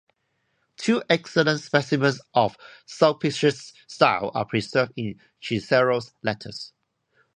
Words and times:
Two 0.77 1.03
excellent 1.11 1.59
specimens 1.59 2.19
of 2.33 2.57
Sulpicius's 2.87 3.71
style 3.85 4.31
are 4.33 4.45
preserved 4.45 4.93
in 4.95 5.19
Cicero's 5.39 6.11
letters. 6.23 6.73